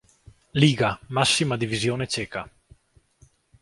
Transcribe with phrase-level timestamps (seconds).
[0.55, 2.49] Liga, massima divisione ceca.